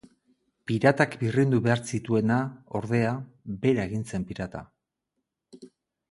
Piratak 0.69 1.11
birrindu 1.23 1.57
behar 1.67 1.83
zituena, 1.97 2.37
ordea, 2.79 3.11
bera 3.65 3.85
egin 3.91 4.05
zen 4.15 4.25
pirata. 4.31 4.63